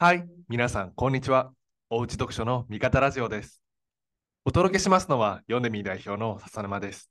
[0.00, 1.52] はい、皆さん、こんにちは。
[1.90, 3.60] おうち読書の味方ラジオです。
[4.44, 7.10] お届けしますのは、読んでみ代表の笹沼です。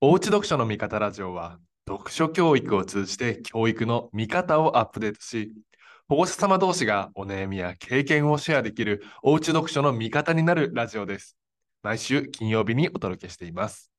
[0.00, 5.52] おうち読書の味方ラジオは、読書教育を通じて教育の見方をアップデートし、
[6.08, 11.36] 保護者様同士がお悩みや経験をシェアできるおうち読書の味方になるラジオです。
[11.82, 13.90] 毎週金曜日にお届けしています。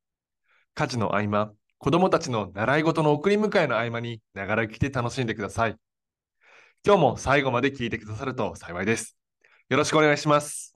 [0.74, 5.76] 家事の合間、子供たちの習い事の送り迎えの合間に、ながら聞きで楽しんでください。
[6.84, 9.16] 今日も最後まで聞いてくださると幸いです。
[9.70, 10.76] よろしくお願いします。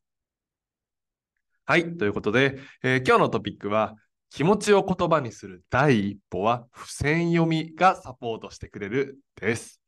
[1.65, 3.95] はい、ということで、えー今日のトピックは、
[4.29, 9.81] 気持ちを言葉にする第一歩は、付箋読みがサポートしてくれるです。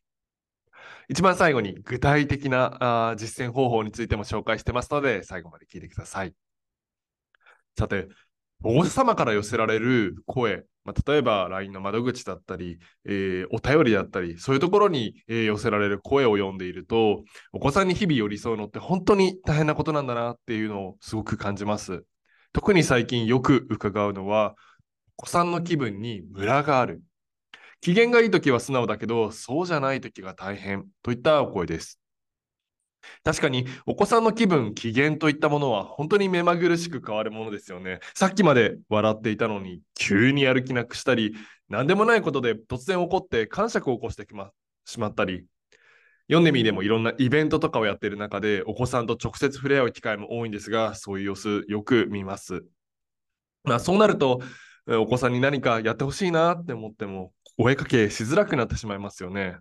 [1.08, 6.34] 一番最後に具体的なあ実践方法についても紹介してますので、最後まで聞いてください。
[7.78, 8.08] さて、
[8.64, 22.06] 保護者様から寄せられる声、まあ、例えば LINE の窓口だったり、えーお便りだったり、そういうところに、えー寄せられる声を読んでいると、お子さんに日々寄り添うのって本当に大変なことなんだなっていうのをすごく感じます。
[22.54, 24.56] 特に最近よく伺うのは、
[25.18, 27.04] お子さんの気分にムラがある。
[27.82, 32.00] 機嫌がいい時は素直だけど、そうじゃない時が大変といったお声です。
[33.24, 38.00] 確かにお子さんの気分、機嫌といったものは本当に目まぐるしく変わるものですよね。
[38.16, 41.36] さっきまで笑っていたのに急にやる気なくしたり、
[41.70, 44.52] 何でもないことで突然怒って感触を起こしてきま
[44.86, 45.46] しまったり、
[46.28, 52.66] 読んでみでもいろんなイベントとかをやっている中でお子さんと直接触れ合う機会も多いんですが、そういう様子よく見ます。
[53.64, 54.42] まあ、そうなると、
[54.88, 59.58] お子さんに何かやってほしいなって思っても、お声かけしづらくなってしまいますよね。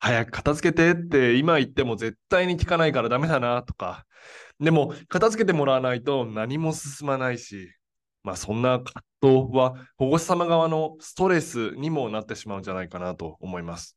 [0.00, 4.06] 早く片付けてって今言っても絶対に聞かないからダメだなとか。
[4.58, 7.70] でも、片付けてもらわないと何も進まないし、
[8.22, 13.96] まあそんな葛藤は保護者様側のストレスにもなってしまうんじゃないかなと思います。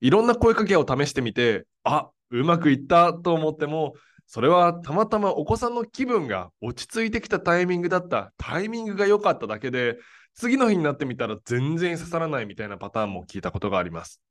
[0.00, 3.94] いろんな声かけを試してみて、あ、うまくいったと思っても、
[4.26, 9.98] それはたまたまお子さんの気分が落ち着いてきたタイミングだった、タイミングが良かっただけで、
[10.34, 14.22] 次の日になってみたら全然刺さらないみたいなパターンも聞いたことがあります。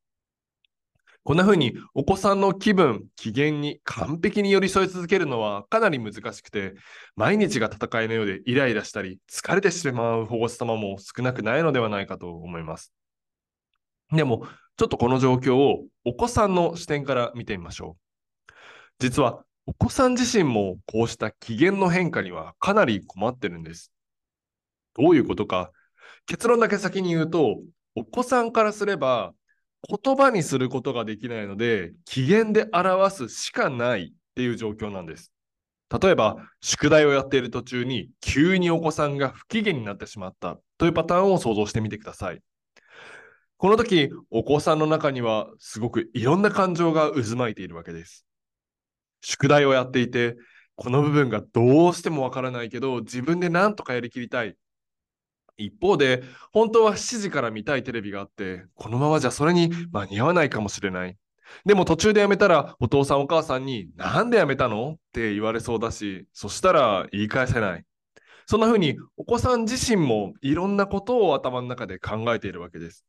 [1.23, 6.73] こんな風にお子さんの気分、機嫌に完璧に寄り添い続けるのはかなり難しくて、
[7.15, 12.91] 毎日が戦いのようでイライラしたり、疲れてしまう保護者様も少なくないのではないかと思います。
[14.11, 17.97] でも、ちょっとこの状況をお子さんの視点から見てみましょ
[18.49, 18.53] う。
[18.97, 23.91] 実は、お子さん自身もこうした機嫌の変化にはかなり困ってるんです。
[24.97, 25.71] どういうことか。
[26.25, 27.59] 結論だけ先に言うと、
[27.95, 29.33] お子さんからすれば、
[29.87, 35.31] 言葉にすることができないので、機嫌で表すしかないっていう状況なんです。
[36.01, 42.41] 例えば、宿題をやっている途中に、急にお子さんが不機嫌になってしまったというパターンを想像してみてください。
[43.57, 48.25] この時、お子さんの中にはすごくいろんな感情が渦巻いているわけです。
[49.21, 50.35] 宿題をやっていて、
[50.75, 54.55] この部分がどうしてもわからないけど、自分で何とかやりきりたい。
[55.65, 61.17] 一方で、本当は7時から見たいテレビがあって、このままじゃそれに間に合わないかもしれない。
[61.65, 64.93] でも途中でやめたら、お父さんお母さんに、なんでやめたの？
[64.93, 67.83] って言われそうだし、そしたら言い返せない。
[68.45, 73.05] そんな風に、お子さん自身もいろんなことを頭の中で考えているわけです。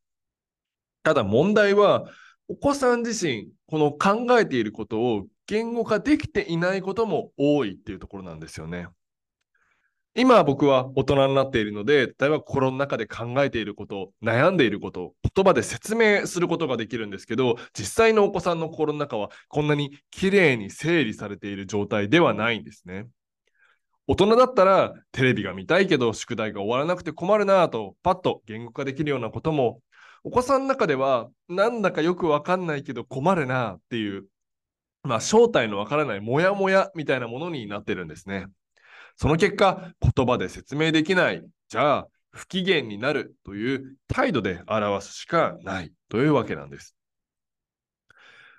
[1.03, 2.05] ただ問題は、
[2.49, 8.87] お子さん自身、この考えていることを言語化できていないことも多いっていうところなんですよね。
[10.15, 23.07] 今僕は大人になっているので、例えば心の中で考えていること、悩んでいること、言葉で説明することができるんですけど、実際のお子さんの心の中はこんなに綺麗に整理されている状態ではないんですね。
[24.05, 29.79] 大人だったらテレビが見たいけど宿題が終わらなくて困るなぁとパッと言語化できるようなことも、
[30.23, 34.25] お子さんの中ではなんだかよくわかんないけど困るなぁっていう、
[35.01, 38.45] まあ正体のわからないモヤモヤみたいなものになってるんですね。
[39.15, 41.43] その結果、言葉で説明できない。
[41.69, 46.95] じゃあ、不機嫌になるという態度で表すしかないというわけなんです。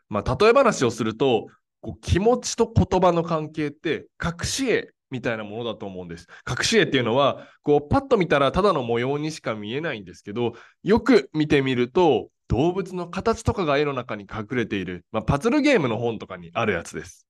[0.08, 1.48] まあ、例え話をすると、
[1.80, 6.26] こう気持ちと言葉の関係って隠し絵みたいなものだと思うんです。
[6.48, 17.26] 隠し絵っていうのは、こうパッと見たらただの模様にしか見えないんですけど、よく見てみると、動物の形とかが絵の中に隠れている、まあ、パズルゲームの本とかにあるやつです。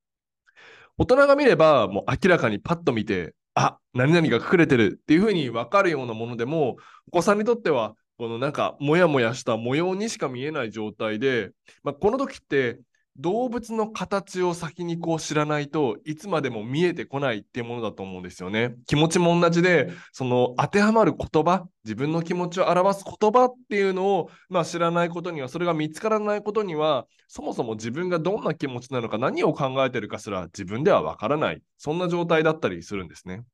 [0.96, 6.76] 大人が見れば、もう明らかにパッと見て、あ、何々が隠れてるっていうふうに分かるようなものでも、
[7.08, 11.50] お子さんにとっては、このなんか、もやもやした模様にしか見えない状態で、
[11.82, 12.78] まあ、この時って、
[13.16, 18.74] 動物の形を先にこう知らないといつまでも見えてこないっていうものだと思うんですよね。
[18.86, 33.44] 気持ちも同じでその当てはまる言葉自分の気持ちを表す言葉っていうのを、まあ、知らないことにはそれが見つからないことにはそもそも自分がどんな気持ちなのか何を考えてるかすら自分ではわからないそんな状態だったりするんですね。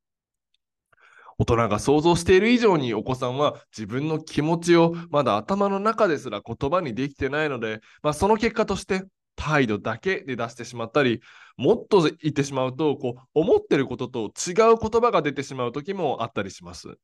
[1.39, 9.05] 大人が想像している以上にお子さんは自分の気持ちをまだ頭の中ですら言葉にできてないので、まあ、その結果として
[9.41, 11.23] 態度だけで出してしまったり
[11.57, 16.99] もっと言ってしまうとこう思ってることと違う言葉が出てしまう時もあったりします。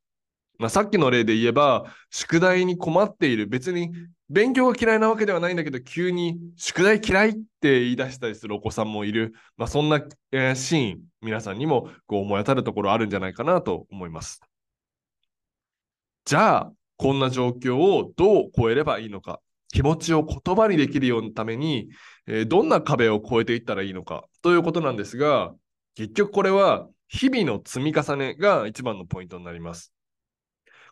[0.58, 3.90] まあ、さっきの例で言えば宿題に困っている別に
[4.30, 10.02] 勉強が嫌いなわけではないんだけど急に宿題嫌いって言い出したりするお子さんもいる、まあ、そんな、
[10.32, 14.40] えー、シーン皆さんにもこう思い当たるところあるんじゃないかなと思います。
[16.24, 19.40] じゃあこんな状況をどう超えればいいのか
[19.72, 21.88] 気持ちを言葉にできるようなために、
[22.26, 25.52] えー、どんな壁を越えていったらいいのかということなんですが
[25.94, 29.92] 結局これは日々の積み重ねが一番のポイントになります。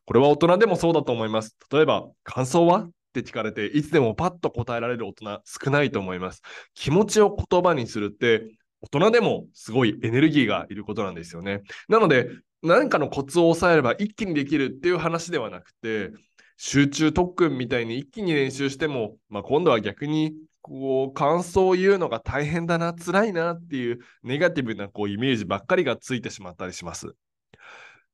[0.06, 1.56] これは大人でもそうだと思います。
[1.72, 2.80] 例えば、感想は？
[2.84, 6.42] って聞かれて、いつでもパッと答えられる大人少ないと思います。
[6.74, 8.42] 気持ちを言葉にするって、
[8.80, 11.62] 大人でもすごいエネルギーがいることなんですよね。
[11.88, 12.28] なので、
[12.62, 16.10] 何かのコツを抑えれば一気にできるっていう話ではなくて、
[16.56, 27.14] 集中特訓みたいに一気に練習しても、まあ、今度は逆にこう感想を言うのが大変だな辛いなっていうネガティブなこうイメージばっかりがついてしまったりします。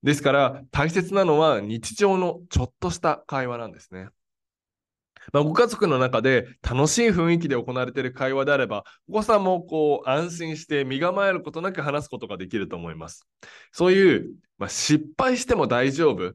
[0.02, 4.08] ですから大切なのは日常のちょっとした会話なんですね。
[5.32, 13.26] まあ、ご家族の中で楽しい雰囲気で行われている会話であれば、お子さんもこう安心して身構えることなく話すことができると思います。
[13.70, 16.34] そういう、まあ、失敗しても大丈夫。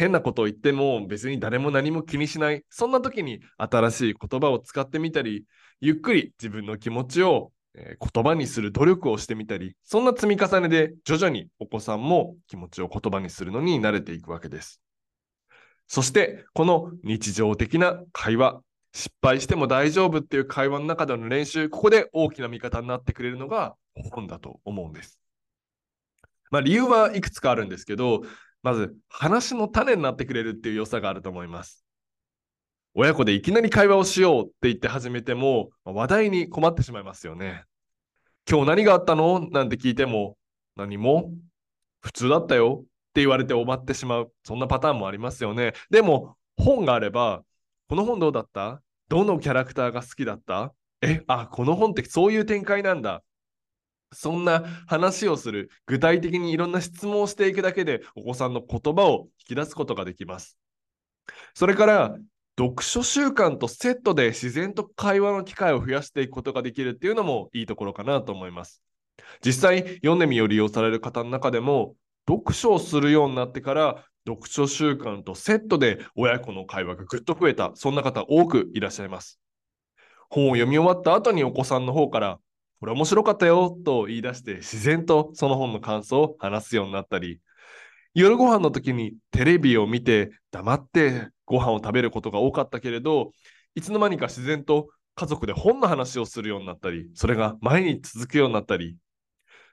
[0.00, 2.64] 変なことを言っても別に誰も何も気にしない。
[2.70, 5.44] そんな時に新しい言葉を使ってみたり、
[5.82, 14.80] ゆっくり自分の気持ちを言葉にする努力をしてみたり、そんな積み重ねで徐々にお子さんも気持ちを言葉にするのに慣れていくわけです。
[15.86, 18.62] そして、この日常的な会話、
[18.94, 23.76] 失敗しても大丈夫っていう会話の中での練習、ここで大きな味方になってくれるのが
[24.10, 25.18] 本だと思うんです。
[26.50, 28.22] まあ、理由はいくつかあるんですけど、
[28.62, 31.84] まず話の種になってくれるっていう良さがあると思います。
[32.94, 37.64] 親子でいきなり会話をしようって言って始めても話題に困ってしまいますよね。
[38.50, 39.48] 今日何があったの？
[39.50, 40.36] なんて聞いても
[40.76, 41.30] 何も？
[42.00, 44.32] 普通だったよって言われて終わってしまう。
[44.44, 45.74] そんなパターンもありますよね。
[45.90, 47.42] でも、本があれば、
[47.88, 48.82] この本どうだった？
[49.08, 50.72] どのキャラクターが好きだった？
[51.02, 53.22] え、あ、この本ってそういう展開なんだ。
[54.12, 60.58] そんな話をする、具体的にいろんな質問をしていくだけで、お子さんの言葉を引き出すことができます。
[61.54, 62.16] それから、
[62.58, 68.82] 読書習慣とセットで自然と会話の機会を増やしていくことができるっていうのもいいところかなと思います。
[69.44, 71.94] 実際、読んでみを利用される方の中でも、
[72.28, 79.40] 読書をするようになってから読書習慣とセットで親子の会話がぐっと増えたそんな方多くいらっしゃいます
[80.28, 82.38] 本を読み終わった後にお子さんの方から
[82.80, 87.40] これ面白かったよと言い出して自然とその本の感想を話すようになったり
[88.14, 93.32] 夜ご飯の時にテレビを見て黙ってご飯を食べることが多かったけれど
[93.74, 98.96] いつの間にか自然と家族で本の話をするようになったりそれが毎日続くようになったり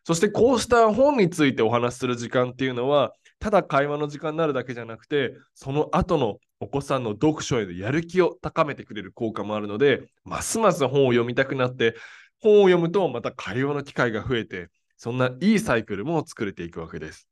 [0.08, 11.94] そしてこうした本についてお話しする時間っていうのは、ただ会話の時間になるだけじゃなくて、その後のお子さんの読書へのやる気を高めてくれる効果もあるので、ますます本を読みたくなって、
[12.40, 17.28] 本を読むとまた会話の機会が増えて、そんないいサイクルも作れていくわけです。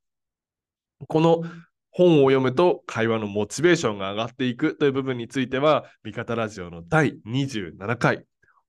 [1.08, 1.42] この
[1.90, 8.24] 本を読むと会話のモチベーションが上がっていくという部分については、味方ラジオの第27回、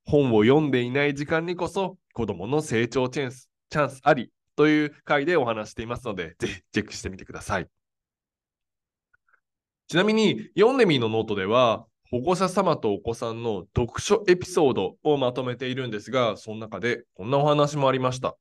[0.06, 7.68] 本を読んでいない時間にこそ子供の成長チャンスチャンスありという回でお話していますので、ぜひチェックしてみてください。
[9.88, 18.38] ちなみに、ヨンデミーのノートでは、保護者様とお子さんの読書エピソードをまとめているんですが、その中でこんなお話もありました。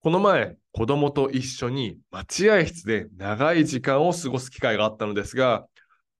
[0.00, 5.66] この前、子供と一緒に待合室で長い時間を過ごす機会があったのですが、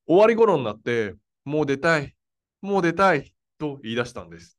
[0.07, 2.15] 終わり頃になって、もう出たい、
[2.61, 4.59] もう出たいと言い出したんです。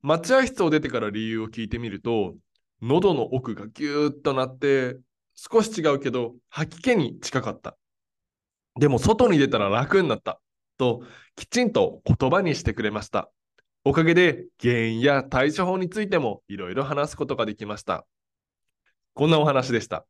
[0.00, 2.34] 待合室を出てから理由を聞いてみると、
[2.80, 4.96] 喉の奥がギューッとなって、
[5.34, 7.76] 少し違うけど、吐き気に近かった。
[8.78, 10.40] でも外に出たら楽になった。
[10.78, 11.02] と、
[11.36, 13.30] きちんと言葉にしてくれました。
[13.84, 18.06] おかげで原因や対処法についてもいろいろ話すことができました。
[19.14, 20.06] こんなお話でした。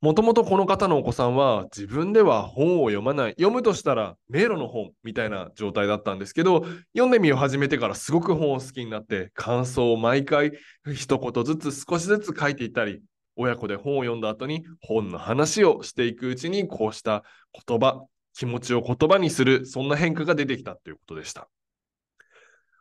[0.00, 3.30] もともとこの方のお子さんは自分では本を読まない。
[3.32, 10.52] 読むとしたら迷路の本みたいな状態だったんですけど、読んでみを始めてからすごく本を好きになって、感想を毎回
[10.92, 13.00] 一言ずつ少しずつ書いていったり、
[13.36, 17.24] 親子で本を読んだ後に本の話をしていくうちにこうした
[17.66, 21.48] 言葉、気持ちを言葉にする、そんな変化が出てきたということでした。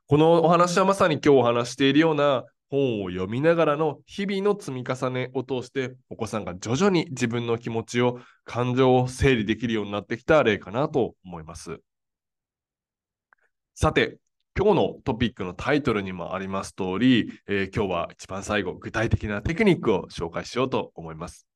[0.08, 11.80] このお話はまさに今日お話しているような本を読みながらの日々の積み重ねを通してお子さんが徐々に自分の気持ちを感情を整理できるようになってきた例かなと思います
[13.76, 14.18] さて
[14.58, 21.48] 今日のトピックのタイトルにもあります通り、えー、今日は一番最後具体的なテクニックを紹介しようと思います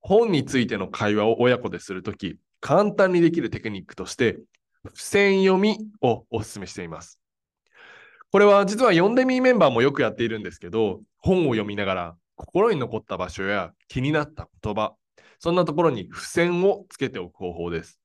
[0.00, 4.38] 本についての会話を親子でするとき簡単にできるテクニックとして
[4.84, 7.22] 付箋読みをお勧めしています
[8.32, 14.94] これは実は読んでみメンバーもよくやっているんですけど、本を読みながら心に残った場所や気になった言葉、
[15.38, 18.00] そんなところに付箋をつけておく方法です。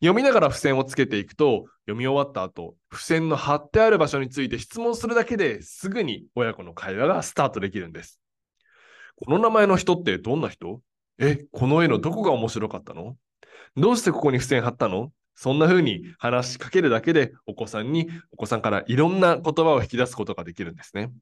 [0.00, 8.20] 読みながら付箋をつけていくと、読み終わった後、付箋の貼ってある場所について質問するだけですぐに親子の会話がスタートできるんです。
[9.16, 10.80] この名前の人ってどんな人？
[11.18, 13.16] え、この絵のどこが面白かったの？
[13.76, 15.10] どうしてここに付箋貼ったの？
[15.34, 21.12] そんな風に話しかけるだけでお子さんに、お子さんからいろんな言葉を引き出すことができるんですね。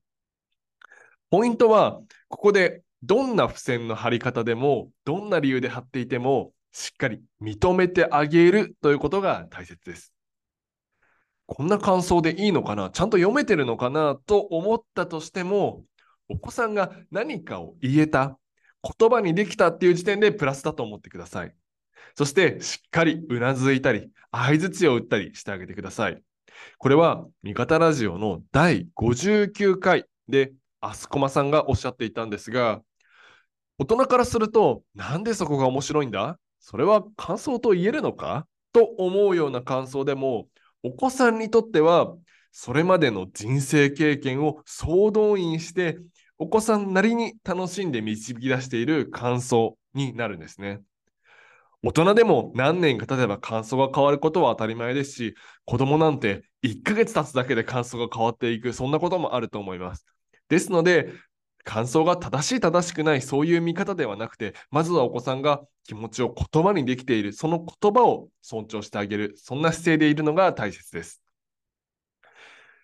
[1.31, 10.13] ポイントは、ここでどんな付箋の貼り方でも、どんな理由で貼っていても、しっかり認めてあげるということが大切です。
[11.47, 12.91] こんな感想でいいのかな？
[12.91, 14.15] ちゃんと読めてるのかな？
[14.27, 15.85] と思ったとしても、
[16.29, 18.39] お子さんが何かを言えた、
[18.99, 21.55] 言葉にできたっていう時点でプラスだと思ってください。
[22.15, 26.23] そしてしっかりうなずいたり、相槌を打ったりしてあげてください。
[26.77, 30.53] これは、味方ラジオの第59回で、
[30.83, 32.83] あすこまさんがおっしゃっていたんですが、
[33.79, 36.39] 大人からすると、なんでそこが面白いんだ？
[36.69, 38.49] それは感想と言えるのか？
[38.73, 40.49] と思うような感想でも、
[40.83, 42.17] お子さんにとっては、
[42.51, 45.97] それまでの人生経験を総動員して、
[46.39, 50.81] お子さんなりに楽しんで導き出している感想になるんですね。
[51.85, 55.35] 大人でも何年か経てば感想が変わることは当たり前ですし、
[55.67, 60.05] 子供なんて1ヶ月経つだけで感想が変わっていく、そんなこともあると思います。
[60.49, 61.13] ですので、
[61.67, 71.21] 感想が正しい正しくないそういう見方ではなくて、まずはお子さんが気持ちを言葉にできている、その言葉を尊重してあげる、そんな姿勢でいるのが大切です。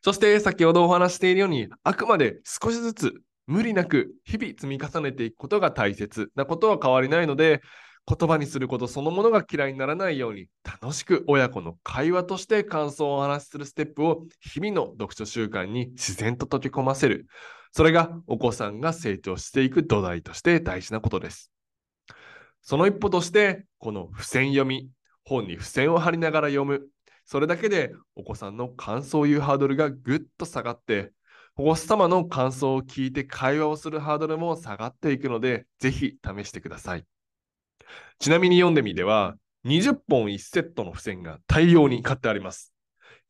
[0.03, 3.15] そして先ほどお話しているように、あくまで少しずつ
[3.47, 7.63] 無理なく日々積み重ねていくことが大切なことは変わりないので、
[8.05, 17.27] 言葉にすることそのものが嫌いにならないように楽しく親子の会話として感想をお話しするステップを日々の読書習慣に自然と溶け込ませる
[17.73, 21.51] それがお子さんが成長していく土台として大事なことです
[22.63, 24.91] その一歩としてこの付箋読み
[25.25, 26.87] 本に付箋を貼りながら読む
[27.25, 31.13] それだけでお子さんの感想を言うハードルがぐっと下がって
[31.55, 37.05] 保護者様の感想を聞いて会話をするハードルも下がっていくので、ぜひ試してください。
[38.19, 39.37] ちなみに読んでみでは、
[39.67, 42.72] 20本1セットの付箋が大量に買ってあります。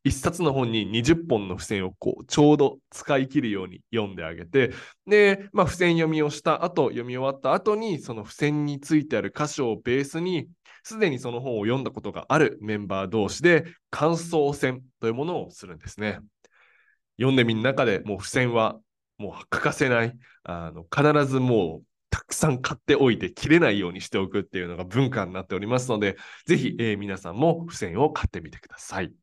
[0.05, 4.73] 1冊の本に20本の付箋をこうちょうど使い切るように読んであげて、
[5.07, 10.49] で、まあ、付箋読みをした後、読み終わった後に、その付箋についてある箇所をベースに、
[10.83, 16.19] すでにその本を読んだことがあるメンバー同士で感想戦というものをするんですね。
[17.17, 18.79] 読んでみる中でもう付箋は
[19.17, 29.13] もう欠かせない、あの必ずもうたくさん買っておいて切れないようにしておくっていうのが文化になっておりますので、ぜひ、えー、皆さんも付箋を買ってみてください。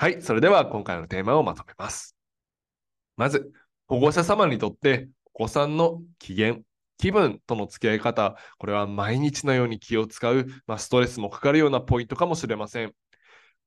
[0.00, 2.14] はい、それでは今回のテーマをまとめます。
[3.16, 3.50] まず、
[3.88, 6.58] 保護者様にとってお子さんの機嫌、
[6.98, 12.94] 気分との付き合い方、これは毎日のように気を使う、まあ、ストレスもかかるようなポイントかもしれません。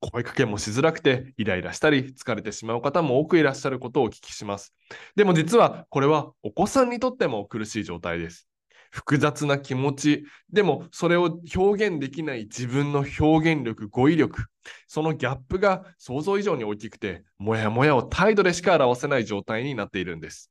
[0.00, 4.74] 声かけもしづらくてイライラしたり疲れてしまう方も多くいらっしゃることをお聞きします。
[5.14, 8.48] でも実はこれはお子さんにとっても苦しい状態です。
[8.92, 14.44] 複雑な気持ち、でもそれを表現できない自分の表現力、語彙力、
[14.86, 20.50] そのギャップが想像以上に大きくて、もやもやを態度でしか表せない状態になっているんです。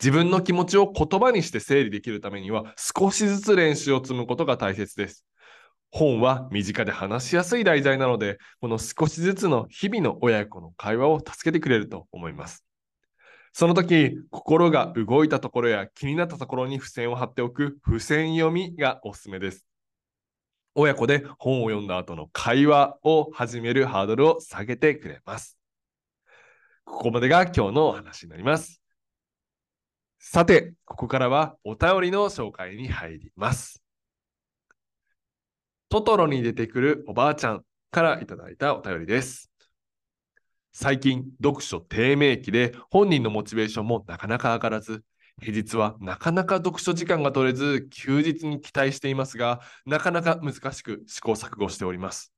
[0.00, 5.26] 自分の気持ちを言葉にして整理できるためには少しずつ練習を積むことが大切です。
[5.90, 12.64] 本は身近で話しやすい題材なので、この少しずつの日々の親子の会話を助けてくれると思います。
[13.52, 19.66] その時、心が動いたところや気になったところに付箋を貼っておく付箋読みがおすすめです。
[20.74, 25.58] 親子で本を読んだ後の会話を始めるハードルを下げてくれます。
[26.84, 28.80] ここまでが今日のお話になります。
[30.18, 33.82] さて、ここからはお便りの紹介に入ります。
[35.88, 39.49] トトロに出てくるおばあちゃんからいただいたお便りです。
[40.72, 45.04] 最近、読書低迷期で本人のモチベーションもなかなか上がらず、
[45.40, 52.32] 平日はなかなか読書時間が取れず、休日に期待していますが、なかなか難しく試行錯誤しております。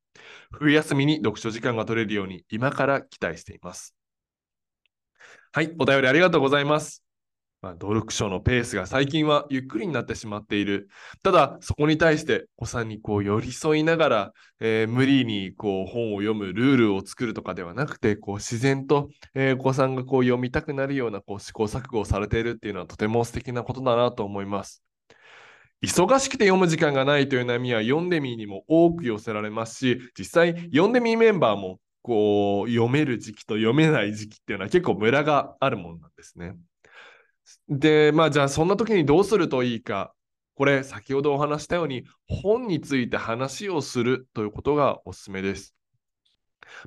[0.53, 3.95] 冬休みに読書時間が取れるように今から期待しています。
[5.53, 7.03] はい、お便りありがとうございます。
[7.63, 10.89] まあ、読書のペースが最近はゆっくりになってしまっている。
[11.23, 24.83] ただ、そこに対してお子さんにこう寄り添いながら、えー無理にこう本を読むルールを作るとかではなくて、こう自然と、えーお子さんがこう読みたくなるようなこう試行錯誤をされているっていうのはとても素敵なことだなと思います。
[25.85, 36.57] 忙しくて読む時間がないという悩みは読んでみにも多く寄せられますし、実際読んでみメンバーもこう読める時期と読めない時期っていうのは結構ムラがあるものなんですね。
[37.69, 40.15] で、まあじゃあそんな時にどうするといいか。
[40.55, 45.75] これ先ほどお話したように本について話をするということがおすすめです。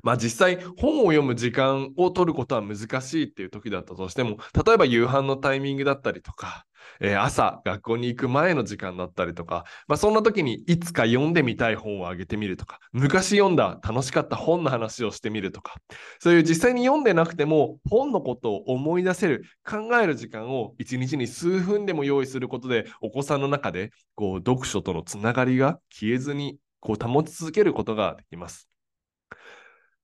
[0.02, 6.64] まあ実際本を読む時間を取ることは難しいっていう時だったとしても例えば夕飯のタイミングだったりとか、
[7.00, 15.74] えー朝学校に行く前の時間だったりとか、まあ、そんな時にいつか読んでみたい本をあげてみるとか昔読んだ楽しかった本の話をしてみるとか
[16.20, 28.68] そういう実際に読んでなくても本のことを思い出せる考える時間を一日に数分でも用意することでお子さんの中でこう読書とのつながりが消えずにこう保ち続けることができます。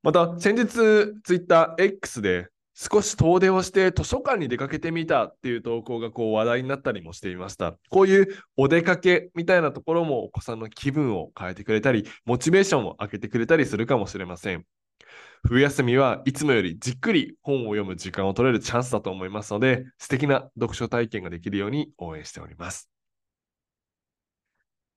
[0.02, 7.76] また先日ツイッター X で少し遠出をして図書館に出かけてみたっていう投稿がこう話題になったりもしていました。
[7.90, 14.64] こういうお出かけみたいなところもお子さんの気分を変えてくれたり、モチベーションを上げてくれたりするかもしれません。
[15.44, 22.88] 冬休みはいつもよりじっくり本を読む時間を取れるチャンスだと思いますので、素敵な読書体験ができるように応援しております。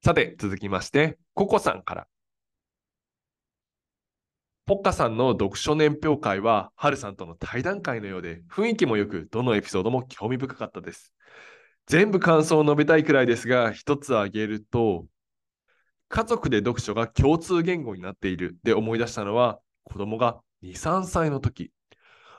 [0.03, 2.08] さて、続きまして、ココさんから。
[4.67, 11.13] ポッカさんの読書年表会は、ハルさんとの対談会のようで、雰囲気もよく、どのエピソードも興味深かったです。
[11.86, 15.05] 全部感想を述べたいくらいですが、一つ挙げると、
[16.09, 21.72] 家族で読書が共通言語になっているで思い出したのは、子供が2、3歳の時、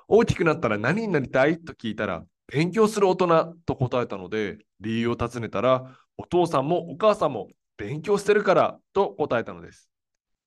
[0.09, 7.47] 大きくなったら何になりたいと聞いたら、勉強する大人と答えたので、理由を尋ねたら、お父さんもお母さんも
[7.77, 9.89] 勉強してるからと答えたのです。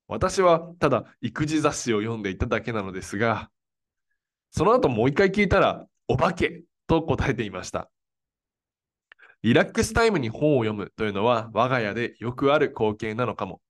[0.09, 3.51] 私はただ育児雑誌を読んでいただけなのですが、
[4.49, 7.91] その後もう一回聞いたら、お化けと答えていました。
[9.43, 13.61] リラックスタイムに本を読むというのは我が家でよくある光景なのかも。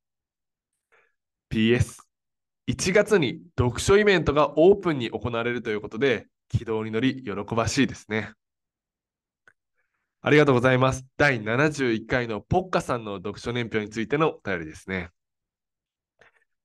[1.51, 1.97] PS、
[2.69, 8.31] 1月に読書イベントがオープンに行われるということで、軌道に乗り喜ばしいですね。
[10.21, 11.05] ありがとうございます。
[11.17, 15.09] 第71回のポッカさんの読書年表についてのお便りですね。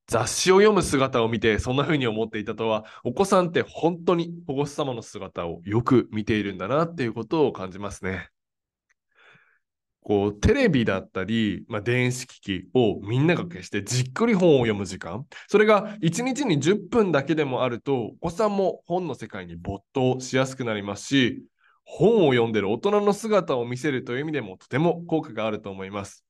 [0.07, 8.29] 雑誌を読む姿を見てそんな風に思っていたとは、お子さんって本当に保護者様の姿をよく見ているんだなっていうことを感じますね。
[10.05, 21.43] こうテレビだったり、まあ、電子機器をみんなが消してじっくり本を読む時間それが1日に10分だけでもあるとお子さんも本の世界に没頭しやすくなりますし
[21.85, 26.24] 本を読んでる大人の姿を見せるという意味でもとても効果があると思います。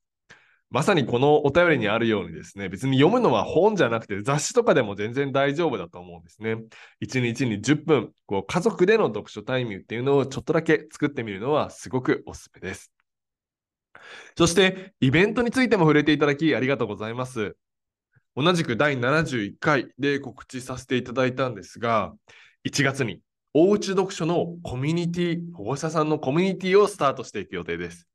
[0.74, 6.56] まさにこのお便りにあるようにですね、別に読むのは本じゃなくて雑誌とかでも全然大丈夫だと思うんですね。
[7.00, 12.90] 1日に10分、こう家族での読書タイムっていうのをちょっとだけ作ってみるのはすごくおすすめです。
[14.36, 17.54] そして、イベントについても触れていただきありがとうございます。
[18.34, 22.12] 同じく第71回で告知させていただいたんですが、
[22.66, 23.20] 1月に
[23.52, 28.08] おうち読書のコミュニティ、保護者さんのコミュニティをスタートしていく予定です。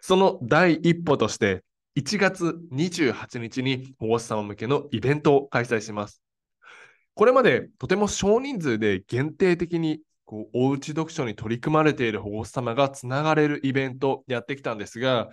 [0.00, 1.64] その第一歩として、
[1.96, 6.20] 1月28日に保護者様向けのイベントを開催します。
[7.14, 15.28] これまでとても少人数で限定的にこうおうち読書に取り組まれている保護者様がつながれるイベントやってきたんですが、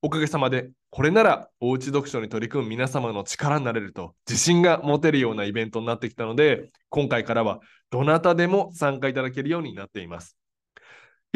[0.00, 10.38] おかげさまでこれならおうち読書に取り組む皆様の力になれると自信が持てるようなイベントになってきたので、今回からはどなたでも参加いただけるようになっています。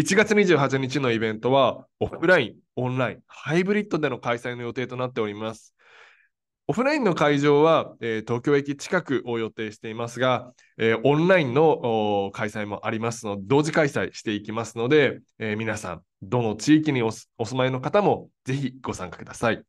[0.00, 5.74] 1月28日のイベントはオフライン、オンライン、ハイブリッドでの開催の予定となっております。
[6.68, 19.62] オフラインの会場は、えー東京駅近くを予定していますが、えーオンラインの開催もありますので、同時開催していきますので、えー皆さん、どの地域におお住まいの方もぜひご参加ください。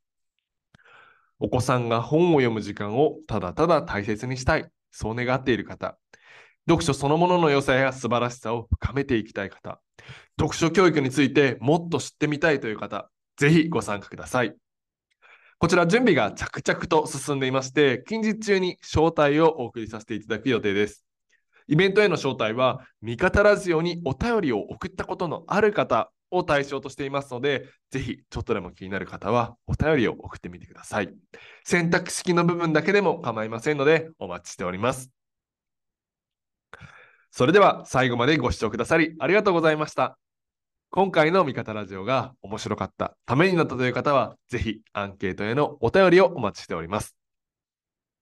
[1.39, 5.97] お子さんが本を読む時間をただただ大切にしたい、そう願っている方、
[6.67, 9.81] 読書そのものの良さや素晴らしさを深めていきたい方、
[10.39, 14.55] 読書教育についてもっと知ってみたいという方、ぜひご参加ください。
[15.57, 21.05] こちら準備が着々と進んでいまして、近日中に招待をお送りさせていただく予定です。
[21.67, 31.13] イベントへの招待は、味方ラジオにお便りを送ったことのある方を対象としていますので、ぜひちょっとでも気になる方はお便りを送ってみてください。
[31.63, 35.20] 選択式の部分だけでも構いませんので、お待ちしております。
[37.31, 40.17] それでは最後までご視聴くださりありがとうございました。
[40.89, 47.15] 今回の味方ラジオが面白かった、ためになったという方は、ぜひアンケートへのお便りをお待ちしております。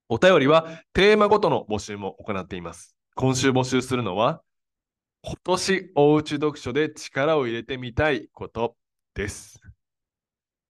[0.08, 2.96] お便りはテーマごとの募集も行っています。
[3.16, 4.44] 今週募集するのは、
[5.24, 8.76] 今年おうち読書で力を入れてみたいこと
[9.16, 9.60] です。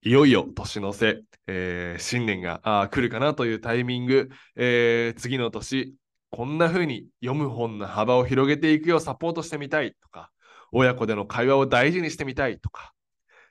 [0.02, 5.94] いよいよ年の瀬、えー、新年が来るかなというタイミング、えー、次の年、
[6.30, 10.30] こんな風に読む本の幅を広げていくようサポートしてみたいとか、
[10.72, 12.92] 親子での会話を大事にしてみたいとか、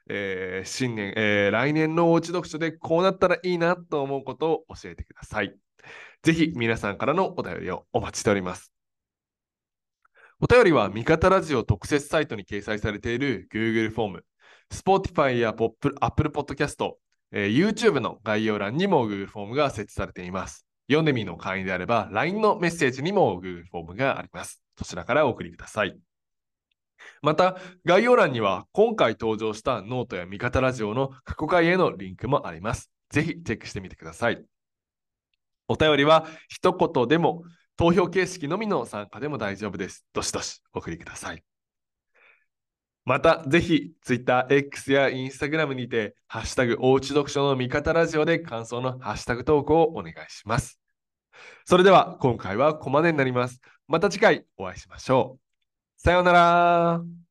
[0.10, 5.54] えー、新年、えー、来年のおうち読書でこうなったらいいなと思うことを教えてください。
[6.24, 8.74] ぜひ皆さんからのお便りをお待ちしております。
[10.42, 14.26] お便りは味方ラジオ特設サイトに掲載されている Google フォーム、
[14.72, 16.94] Spotify や Apple Podcast、
[17.32, 20.69] えー、YouTube の概要欄にも Google フォームが設置されています。
[20.90, 24.62] ヨンデミーの会員であれば LINE のメッセージにも Google フォームがあります。
[24.78, 25.98] そちらからお送りください。
[27.22, 32.92] また、概要欄には今回登場したノートや味方ラジオの過去回へのリンクもあります。
[33.10, 34.44] ぜひチェックしてみてください。
[35.68, 37.44] お便りは一言でも
[37.78, 40.06] 投票形式のみの参加でも大丈夫です。
[40.14, 41.44] どしどしお送りください。
[43.06, 50.79] また、ぜひ、Twitter、X や Instagram にて、ハッシュタグ、おうち読書の味方ラジオで感想のハッシュタグ投稿をお願いします。
[51.66, 53.62] それでは、今回はここまでになります。
[53.88, 56.02] また次回お会いしましょう。
[56.02, 57.29] さようなら。